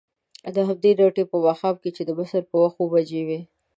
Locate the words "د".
2.05-2.09